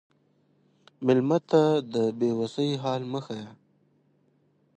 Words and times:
مېلمه 1.05 1.37
ته 1.49 1.61
د 1.93 1.95
بې 2.17 2.29
وسی 2.39 2.69
حال 2.83 3.01
مه 3.11 3.19
ښیه. 3.25 3.49